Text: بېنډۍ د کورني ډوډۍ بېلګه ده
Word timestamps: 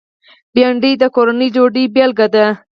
بېنډۍ 0.53 0.93
د 1.01 1.03
کورني 1.15 1.47
ډوډۍ 1.55 1.85
بېلګه 1.95 2.27
ده 2.35 2.45